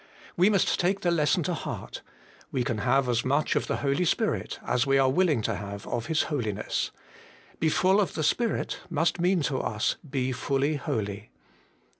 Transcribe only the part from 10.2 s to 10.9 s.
fully